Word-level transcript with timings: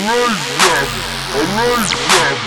Amazing! 0.00 0.88
Amazing! 1.36 2.40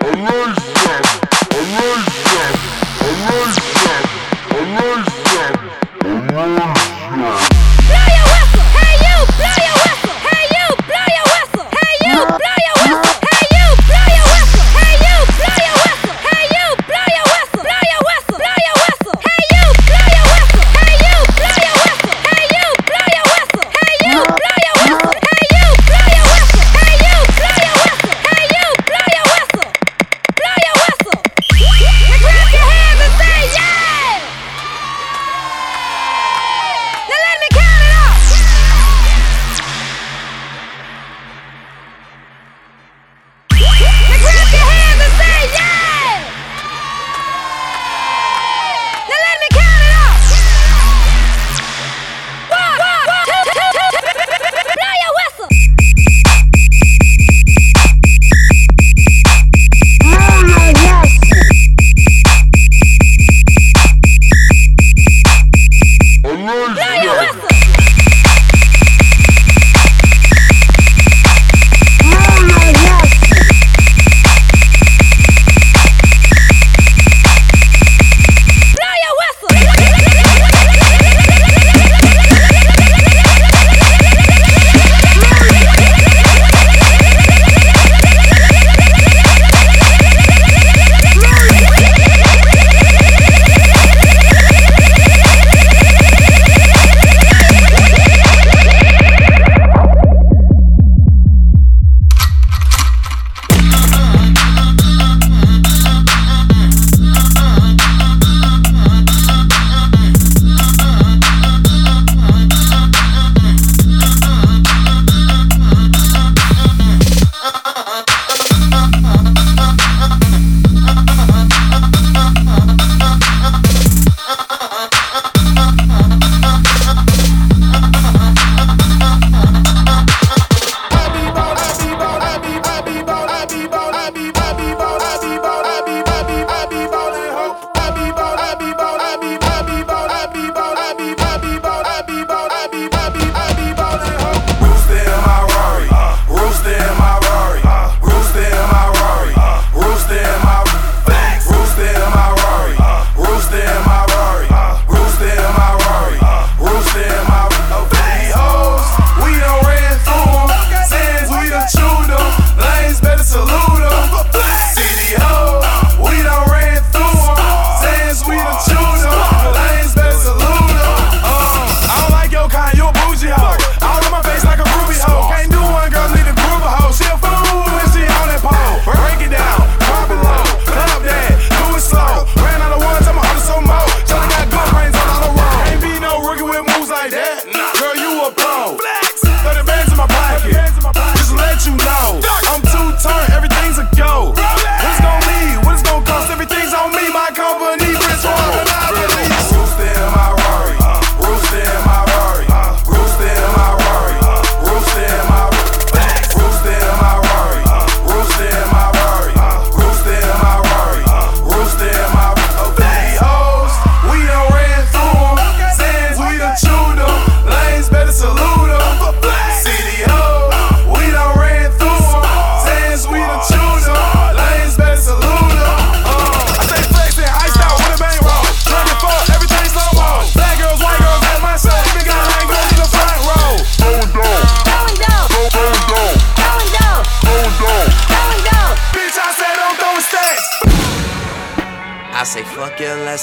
Amazing! 0.00 0.65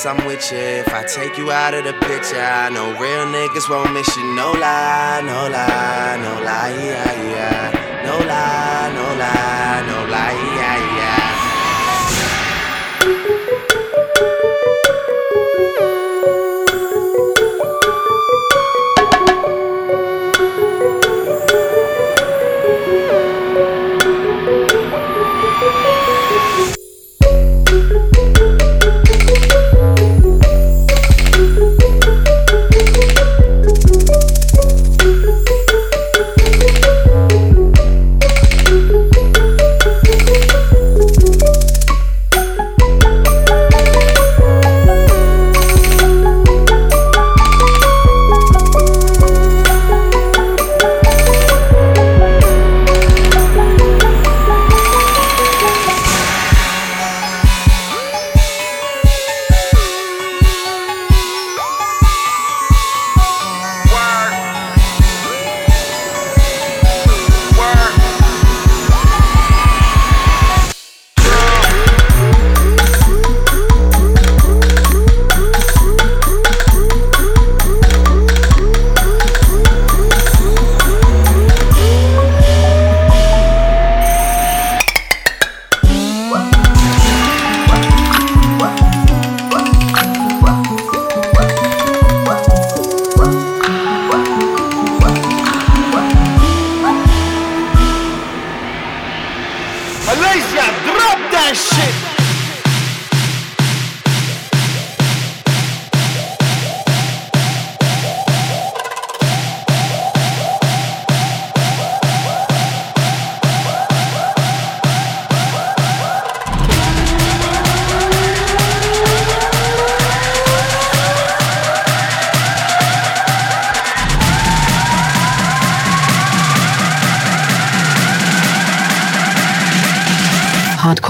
I'm 0.06 0.26
with 0.26 0.52
you. 0.52 0.58
If 0.58 0.94
I 0.94 1.04
take 1.04 1.38
you 1.38 1.52
out 1.52 1.74
of 1.74 1.86
the 1.86 1.94
picture, 1.94 2.42
I 2.42 2.70
know 2.70 2.92
real 3.00 3.26
niggas 3.26 3.70
won't 3.70 3.94
miss 3.94 4.16
you. 4.18 4.36
No 4.36 4.52
lie, 4.52 5.22
no 5.24 5.48
lie, 5.48 6.18
no 6.22 6.44
lie, 6.44 6.76
yeah, 6.84 7.24
yeah. 7.32 8.04
No 8.06 8.18
lie, 8.18 8.92
no 8.94 9.20
lie. 9.20 9.63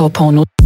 Hardcore 0.04 0.12
Porno. 0.12 0.63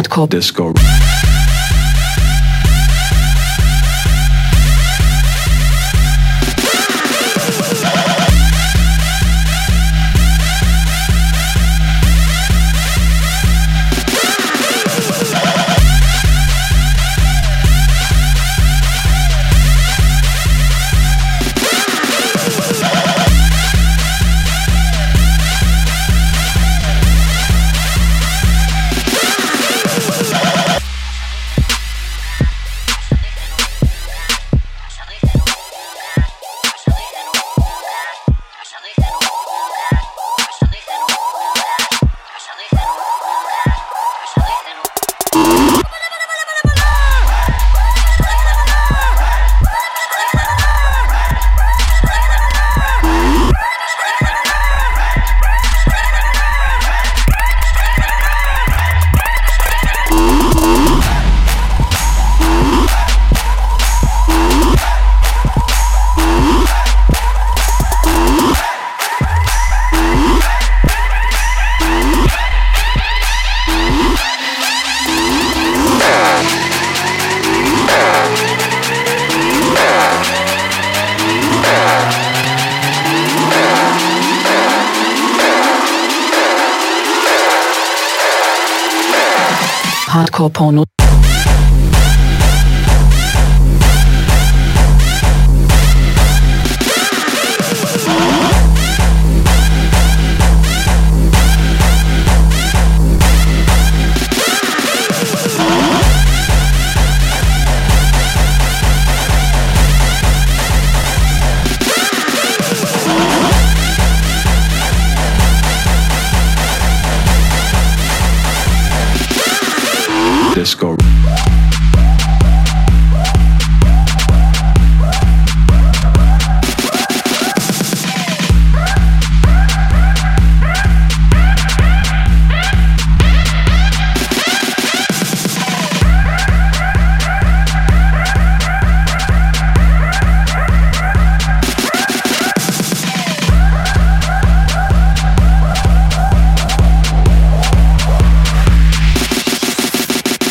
Hardcore 0.00 0.26
disco. 0.26 0.89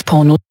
Porno. 0.09 0.48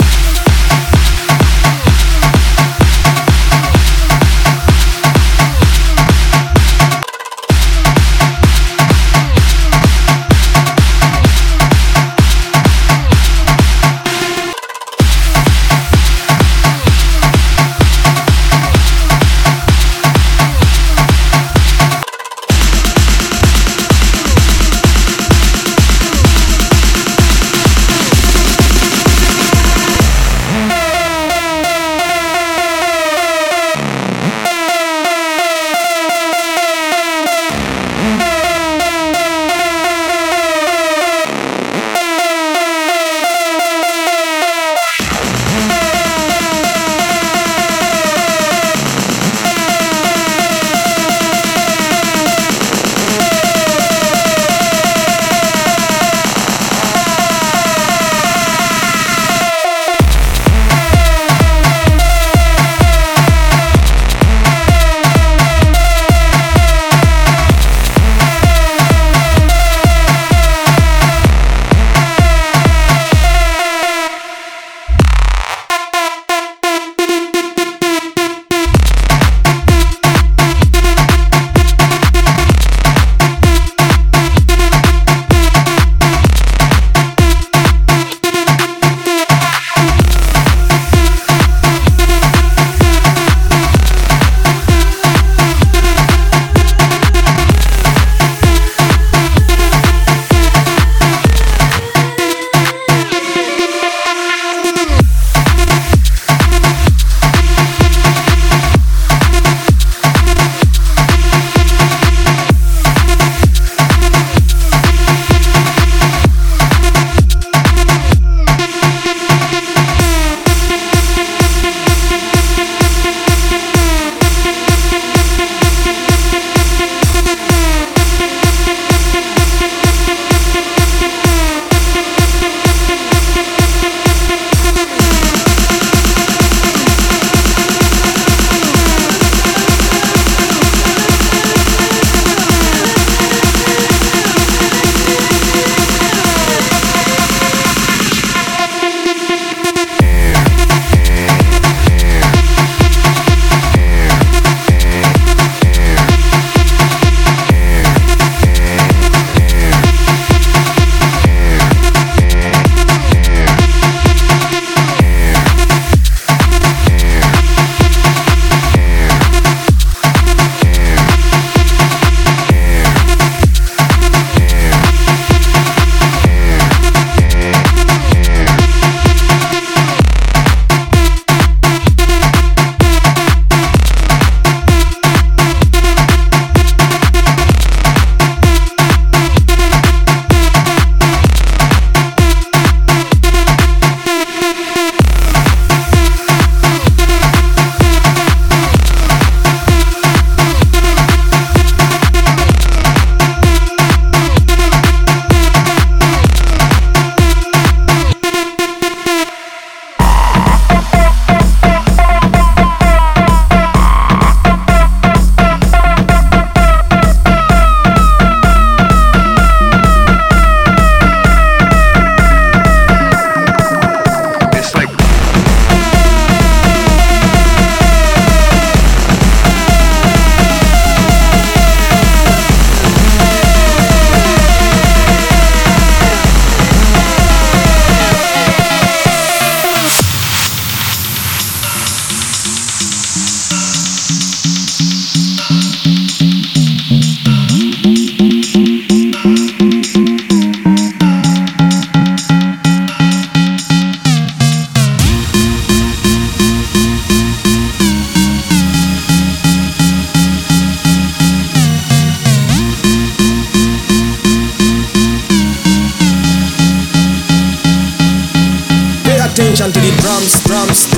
Drums, 270.19 270.43
drums, 270.43 270.98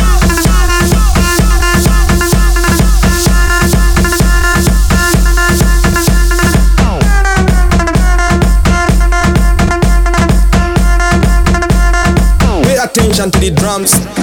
attention 12.91 13.31
to 13.31 13.39
the 13.39 13.51
drums. 13.51 14.20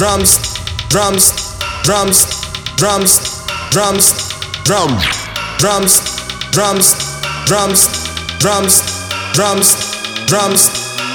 Drums, 0.00 0.40
drums, 0.88 1.28
drums, 1.84 2.24
drums, 2.78 3.20
drums, 3.68 4.32
drum, 4.64 4.96
drums, 5.58 6.00
drums, 6.52 6.96
drums, 7.44 7.84
drums, 8.40 8.80
drums, 9.36 9.76
drums, 10.26 10.64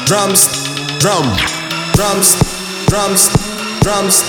drums, 0.05 0.45
drum, 1.01 1.25
drums, 1.97 2.37
drums, 2.85 3.25
drums, 3.81 4.21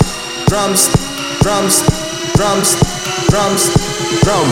drums, 0.49 0.89
drums, 1.37 1.77
drums, 2.33 2.73
drums, 3.29 3.69
drum, 4.25 4.49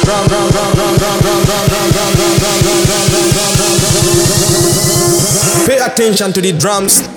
drum, 0.00 0.24
drum, 0.24 0.48
drum, 0.48 0.72
drum, 0.72 0.96
drum, 0.96 1.20
drum, 1.20 1.44
drum, 1.44 1.60
drum, 1.64 1.84
drum, 1.84 1.92
drum, 1.92 2.24
drum, 2.24 2.54
drum, 2.54 2.64
drum, 2.64 2.80
drum, 2.80 3.04
drum, 3.04 3.76
drum, 3.76 4.00
drum. 4.14 5.66
Pay 5.66 5.78
attention 5.84 6.32
to 6.32 6.40
the 6.40 6.52
drums. 6.52 7.14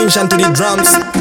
Attention 0.00 0.28
to 0.28 0.36
the 0.36 0.50
drums. 0.52 1.19